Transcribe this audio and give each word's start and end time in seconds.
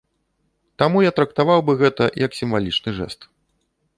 Таму 0.81 1.01
я 1.03 1.11
трактаваў 1.19 1.59
бы 1.67 1.77
гэта 1.83 2.03
як 2.25 2.31
сімвалічны 2.39 2.89
жэст. 3.01 3.21